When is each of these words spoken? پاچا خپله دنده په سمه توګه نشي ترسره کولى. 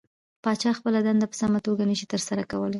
پاچا 0.43 0.71
خپله 0.77 0.99
دنده 1.07 1.25
په 1.29 1.35
سمه 1.41 1.59
توګه 1.67 1.83
نشي 1.89 2.05
ترسره 2.13 2.43
کولى. 2.51 2.69